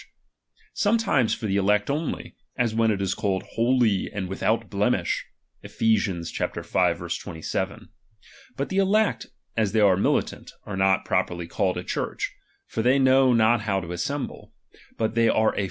^H 0.01 0.05
Sometimes 0.73 1.35
for 1.35 1.45
the 1.45 1.57
elect 1.57 1.87
only, 1.87 2.35
as 2.57 2.73
when 2.73 2.89
it 2.89 3.03
is 3.03 3.13
called 3.13 3.43
^H 3.43 3.55
hohf 3.55 4.09
and 4.11 4.27
withovt 4.27 4.67
hlemish 4.71 5.19
{Ephes. 5.63 6.31
v, 6.31 7.19
27). 7.19 7.89
But 8.57 8.69
the 8.69 8.77
^H 8.77 8.81
elect, 8.81 9.27
as 9.55 9.73
they 9.73 9.79
are 9.81 9.97
militant, 9.97 10.53
are 10.65 10.75
not 10.75 11.05
properly 11.05 11.45
called 11.45 11.77
^H 11.77 11.81
a 11.81 11.83
Church; 11.83 12.33
for 12.65 12.81
they 12.81 12.97
know 12.97 13.31
not 13.33 13.61
how 13.61 13.79
to 13.79 13.91
assemble; 13.91 14.55
^H 14.73 14.79
but 14.97 15.13
they 15.13 15.29
are 15.29 15.53
a. 15.55 15.59